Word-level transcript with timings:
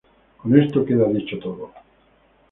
Con 0.37 0.59
esto 0.59 0.83
queda 0.83 1.07
dicho 1.13 1.37
todo. 1.37 1.71